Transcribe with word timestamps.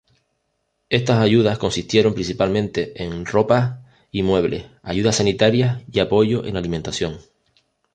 Estas 0.89 1.19
ayudas 1.19 1.59
consistieron, 1.59 2.15
principalmente, 2.15 3.03
en 3.03 3.23
ropas 3.23 3.77
y 4.11 4.23
muebles, 4.23 4.65
ayudas 4.81 5.17
sanitarias 5.17 5.83
y 5.91 5.99
apoyo 5.99 6.43
en 6.43 6.57
alimentación. 6.57 7.19